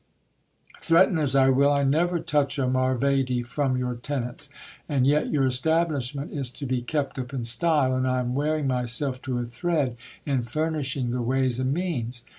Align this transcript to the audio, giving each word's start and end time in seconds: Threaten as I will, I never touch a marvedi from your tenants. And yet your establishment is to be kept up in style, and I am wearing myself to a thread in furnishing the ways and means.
Threaten 0.81 1.19
as 1.19 1.35
I 1.35 1.49
will, 1.49 1.71
I 1.71 1.83
never 1.83 2.17
touch 2.19 2.57
a 2.57 2.67
marvedi 2.67 3.43
from 3.43 3.77
your 3.77 3.93
tenants. 3.93 4.49
And 4.89 5.05
yet 5.05 5.29
your 5.29 5.45
establishment 5.45 6.31
is 6.33 6.49
to 6.53 6.65
be 6.65 6.81
kept 6.81 7.19
up 7.19 7.35
in 7.35 7.43
style, 7.43 7.95
and 7.95 8.07
I 8.07 8.19
am 8.19 8.33
wearing 8.33 8.65
myself 8.65 9.21
to 9.21 9.37
a 9.37 9.45
thread 9.45 9.95
in 10.25 10.41
furnishing 10.41 11.11
the 11.11 11.21
ways 11.21 11.59
and 11.59 11.71
means. 11.71 12.23